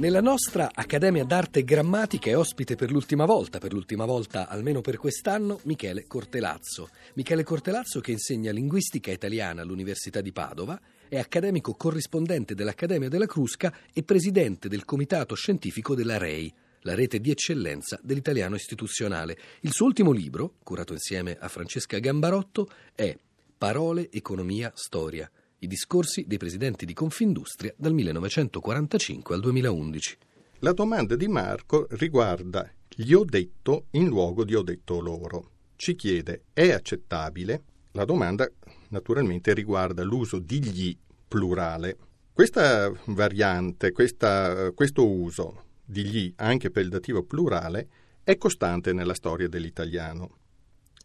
Nella 0.00 0.22
nostra 0.22 0.70
Accademia 0.72 1.24
d'Arte 1.24 1.58
e 1.58 1.62
Grammatica 1.62 2.30
è 2.30 2.34
ospite 2.34 2.74
per 2.74 2.90
l'ultima 2.90 3.26
volta, 3.26 3.58
per 3.58 3.74
l'ultima 3.74 4.06
volta 4.06 4.48
almeno 4.48 4.80
per 4.80 4.96
quest'anno, 4.96 5.60
Michele 5.64 6.06
Cortelazzo. 6.06 6.88
Michele 7.16 7.42
Cortelazzo 7.42 8.00
che 8.00 8.10
insegna 8.10 8.50
linguistica 8.50 9.10
italiana 9.10 9.60
all'Università 9.60 10.22
di 10.22 10.32
Padova, 10.32 10.80
è 11.06 11.18
accademico 11.18 11.74
corrispondente 11.74 12.54
dell'Accademia 12.54 13.10
della 13.10 13.26
Crusca 13.26 13.76
e 13.92 14.02
presidente 14.02 14.70
del 14.70 14.86
comitato 14.86 15.34
scientifico 15.34 15.94
della 15.94 16.16
REI, 16.16 16.50
la 16.80 16.94
rete 16.94 17.20
di 17.20 17.30
eccellenza 17.30 18.00
dell'italiano 18.02 18.54
istituzionale. 18.54 19.36
Il 19.60 19.72
suo 19.72 19.84
ultimo 19.84 20.12
libro, 20.12 20.54
curato 20.62 20.94
insieme 20.94 21.36
a 21.38 21.48
Francesca 21.48 21.98
Gambarotto, 21.98 22.70
è 22.94 23.14
Parole, 23.58 24.08
Economia, 24.10 24.72
Storia 24.74 25.30
i 25.62 25.66
discorsi 25.66 26.24
dei 26.26 26.38
presidenti 26.38 26.86
di 26.86 26.94
Confindustria 26.94 27.74
dal 27.76 27.92
1945 27.92 29.34
al 29.34 29.40
2011. 29.42 30.18
La 30.60 30.72
domanda 30.72 31.16
di 31.16 31.28
Marco 31.28 31.86
riguarda 31.90 32.70
gli 32.88 33.12
ho 33.12 33.24
detto 33.24 33.86
in 33.92 34.06
luogo 34.06 34.44
di 34.44 34.54
ho 34.54 34.62
detto 34.62 35.00
loro. 35.00 35.50
Ci 35.76 35.94
chiede 35.96 36.44
è 36.52 36.70
accettabile? 36.70 37.62
La 37.92 38.04
domanda 38.04 38.50
naturalmente 38.88 39.52
riguarda 39.52 40.02
l'uso 40.02 40.38
di 40.38 40.62
gli 40.62 40.96
plurale. 41.28 41.96
Questa 42.32 42.90
variante, 43.06 43.92
questa, 43.92 44.70
questo 44.72 45.06
uso 45.06 45.64
di 45.84 46.04
gli 46.04 46.32
anche 46.36 46.70
per 46.70 46.84
il 46.84 46.88
dativo 46.88 47.22
plurale 47.22 47.88
è 48.22 48.36
costante 48.38 48.92
nella 48.92 49.14
storia 49.14 49.48
dell'italiano. 49.48 50.36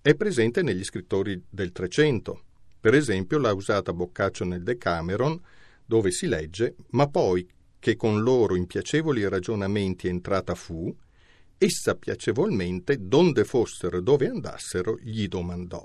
È 0.01 0.15
presente 0.15 0.61
negli 0.61 0.83
scrittori 0.83 1.41
del 1.49 1.71
Trecento, 1.71 2.43
per 2.85 2.93
esempio 2.93 3.39
l'ha 3.39 3.51
usata 3.51 3.93
Boccaccio 3.93 4.45
nel 4.45 4.61
Decameron, 4.61 5.41
dove 5.83 6.11
si 6.11 6.27
legge 6.27 6.75
Ma 6.89 7.07
poi 7.07 7.49
che 7.79 7.95
con 7.95 8.21
loro 8.21 8.55
in 8.55 8.67
piacevoli 8.67 9.27
ragionamenti 9.27 10.07
entrata 10.07 10.53
fu, 10.53 10.95
essa 11.57 11.95
piacevolmente, 11.95 13.07
donde 13.07 13.43
fossero 13.43 13.97
e 13.97 14.03
dove 14.03 14.27
andassero, 14.27 14.99
gli 15.01 15.27
domandò. 15.27 15.83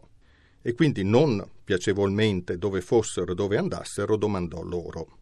E 0.60 0.74
quindi 0.74 1.02
non 1.02 1.42
piacevolmente 1.64 2.58
dove 2.58 2.82
fossero 2.82 3.32
e 3.32 3.34
dove 3.34 3.56
andassero, 3.56 4.18
domandò 4.18 4.60
loro. 4.60 5.16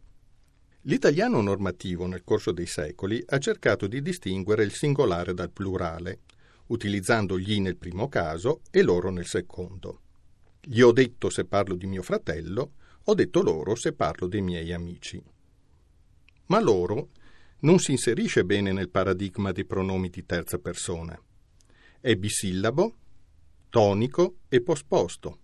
L'italiano 0.81 1.39
normativo 1.39 2.07
nel 2.07 2.25
corso 2.25 2.51
dei 2.51 2.65
secoli 2.65 3.23
ha 3.25 3.37
cercato 3.37 3.87
di 3.87 4.01
distinguere 4.01 4.65
il 4.65 4.73
singolare 4.73 5.33
dal 5.33 5.49
plurale, 5.49 6.19
utilizzando 6.67 7.39
gli 7.39 7.61
nel 7.61 7.77
primo 7.77 8.09
caso 8.09 8.63
e 8.69 8.81
loro 8.81 9.11
nel 9.11 9.27
secondo. 9.27 10.01
Gli 10.61 10.81
ho 10.81 10.91
detto 10.91 11.29
se 11.29 11.45
parlo 11.45 11.75
di 11.75 11.87
mio 11.87 12.01
fratello, 12.01 12.73
ho 13.03 13.13
detto 13.13 13.41
loro 13.41 13.75
se 13.75 13.93
parlo 13.93 14.27
dei 14.27 14.41
miei 14.41 14.73
amici. 14.73 15.21
Ma 16.47 16.59
loro 16.59 17.09
non 17.61 17.79
si 17.79 17.91
inserisce 17.91 18.45
bene 18.45 18.71
nel 18.71 18.89
paradigma 18.89 19.51
dei 19.51 19.65
pronomi 19.65 20.09
di 20.09 20.25
terza 20.25 20.59
persona. 20.59 21.19
È 21.99 22.15
bisillabo, 22.15 22.95
tonico 23.69 24.37
e 24.47 24.61
posposto, 24.61 25.39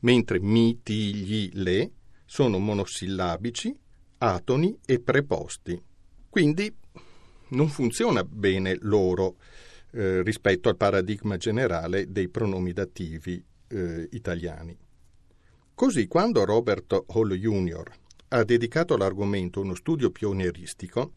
mentre 0.00 0.40
mi, 0.40 0.82
ti, 0.82 1.14
gli, 1.14 1.50
le 1.54 1.92
sono 2.24 2.58
monosillabici, 2.58 3.76
atoni 4.18 4.78
e 4.84 5.00
preposti. 5.00 5.80
Quindi 6.28 6.74
non 7.48 7.68
funziona 7.68 8.22
bene 8.24 8.76
loro 8.80 9.36
eh, 9.92 10.22
rispetto 10.22 10.68
al 10.68 10.76
paradigma 10.76 11.36
generale 11.36 12.10
dei 12.10 12.28
pronomi 12.28 12.72
dativi 12.72 13.42
eh, 13.70 14.08
italiani. 14.12 14.76
Così 15.74 16.06
quando 16.06 16.44
Robert 16.44 17.04
Hall 17.06 17.32
Jr. 17.34 17.90
ha 18.28 18.44
dedicato 18.44 18.94
all'argomento 18.94 19.60
uno 19.60 19.74
studio 19.74 20.10
pionieristico, 20.10 21.12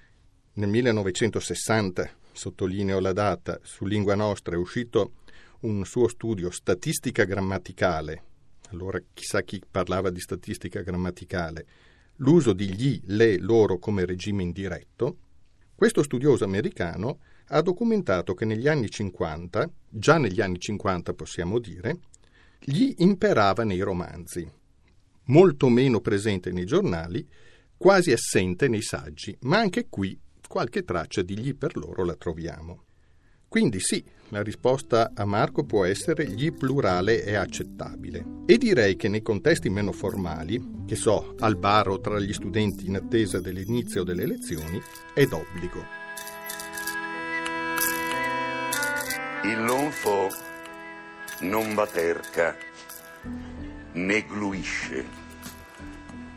nel 0.53 0.69
1960, 0.69 2.09
sottolineo 2.31 2.99
la 2.99 3.11
data, 3.11 3.59
su 3.63 3.85
Lingua 3.85 4.15
Nostra 4.15 4.55
è 4.55 4.57
uscito 4.57 5.13
un 5.61 5.83
suo 5.85 6.07
studio 6.07 6.51
Statistica 6.51 7.23
grammaticale, 7.23 8.23
allora 8.69 9.01
chissà 9.13 9.41
chi 9.41 9.61
parlava 9.69 10.09
di 10.09 10.19
statistica 10.19 10.81
grammaticale, 10.81 11.65
l'uso 12.17 12.53
di 12.53 12.73
gli, 12.73 13.01
le, 13.05 13.37
loro 13.37 13.79
come 13.79 14.05
regime 14.05 14.43
indiretto, 14.43 15.17
questo 15.75 16.03
studioso 16.03 16.43
americano 16.43 17.19
ha 17.47 17.61
documentato 17.61 18.33
che 18.33 18.45
negli 18.45 18.67
anni 18.67 18.89
50, 18.89 19.69
già 19.89 20.17
negli 20.17 20.41
anni 20.41 20.59
50 20.59 21.13
possiamo 21.13 21.59
dire, 21.59 21.97
gli 22.65 22.93
imperava 22.97 23.63
nei 23.63 23.81
romanzi, 23.81 24.49
molto 25.25 25.69
meno 25.69 25.99
presente 25.99 26.51
nei 26.51 26.65
giornali, 26.65 27.27
quasi 27.75 28.11
assente 28.11 28.67
nei 28.67 28.81
saggi, 28.81 29.35
ma 29.41 29.57
anche 29.57 29.87
qui 29.89 30.17
qualche 30.47 30.83
traccia 30.83 31.21
di 31.23 31.37
gli 31.37 31.55
per 31.55 31.75
loro 31.75 32.05
la 32.05 32.15
troviamo. 32.15 32.83
Quindi 33.49 33.79
sì, 33.79 34.03
la 34.29 34.41
risposta 34.41 35.11
a 35.13 35.25
Marco 35.25 35.63
può 35.63 35.85
essere 35.85 36.27
gli 36.27 36.51
plurale 36.51 37.23
è 37.23 37.35
accettabile. 37.35 38.43
E 38.45 38.57
direi 38.57 38.95
che 38.95 39.09
nei 39.09 39.21
contesti 39.21 39.69
meno 39.69 39.91
formali, 39.91 40.83
che 40.87 40.95
so, 40.95 41.35
al 41.39 41.57
bar 41.57 41.89
o 41.89 41.99
tra 41.99 42.19
gli 42.19 42.33
studenti 42.33 42.87
in 42.87 42.95
attesa 42.95 43.39
dell'inizio 43.39 44.03
delle 44.03 44.25
lezioni, 44.25 44.81
è 45.13 45.25
d'obbligo. 45.25 45.85
Il 49.43 49.63
lonfo 49.63 50.52
non 51.43 51.73
baterca 51.73 52.55
né 53.93 54.25
gluisce 54.25 55.05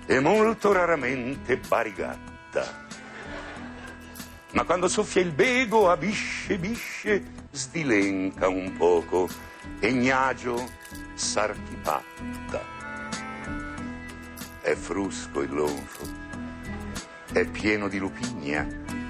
e 0.06 0.20
molto 0.20 0.72
raramente 0.72 1.56
barigatta. 1.56 2.84
Ma 4.52 4.64
quando 4.64 4.88
soffia 4.88 5.22
il 5.22 5.32
bego 5.32 5.90
a 5.90 5.96
bisce 5.96 6.58
bisce 6.58 7.22
sdilenca 7.50 8.48
un 8.48 8.76
poco 8.76 9.28
e 9.80 9.92
gnagio 9.92 10.70
s'archipatta. 11.14 12.74
È 14.60 14.74
frusco 14.74 15.42
il 15.42 15.52
lonfo, 15.52 16.04
è 17.32 17.44
pieno 17.46 17.88
di 17.88 17.98
lupigna, 17.98 18.66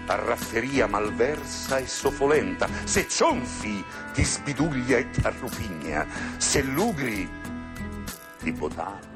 a 0.06 0.14
rafferia 0.14 0.86
malversa 0.86 1.78
e 1.78 1.86
soffolenta. 1.86 2.68
Se 2.84 3.06
cionfi 3.08 3.84
ti 4.12 4.24
sbiduglia 4.24 4.98
e 4.98 5.10
t'arrupigna, 5.10 6.06
se 6.38 6.62
lugri 6.62 7.28
ti 8.38 8.52
potava 8.52 9.14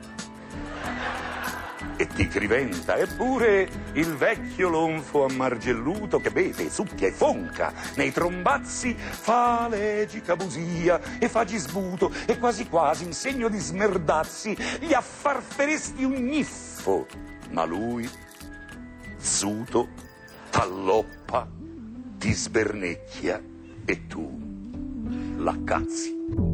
e 2.00 2.06
ti 2.06 2.26
criventa. 2.28 2.96
Eppure 2.96 3.68
il 3.92 4.16
vecchio 4.16 4.70
lonfo 4.70 5.24
ammargelluto 5.24 6.18
che 6.18 6.30
beve, 6.30 6.70
succhia 6.70 7.08
e 7.08 7.12
fonca 7.12 7.72
nei 7.96 8.10
trombazzi 8.10 8.94
fa 8.96 9.68
legica 9.68 10.34
busia 10.34 11.18
e 11.18 11.28
fa 11.28 11.44
gisbuto 11.44 12.10
e 12.26 12.38
quasi 12.38 12.68
quasi 12.68 13.04
in 13.04 13.12
segno 13.12 13.48
di 13.48 13.58
smerdazzi 13.58 14.56
gli 14.80 14.94
affarferesti 14.94 16.02
un 16.02 16.14
gniffo. 16.14 17.06
Ma 17.50 17.64
lui, 17.64 18.08
zuto, 19.18 19.88
t'alloppa, 20.50 21.48
ti 22.18 22.32
sbernecchia 22.32 23.42
e 23.84 24.06
tu 24.06 24.38
l'accazzi. 25.38 26.49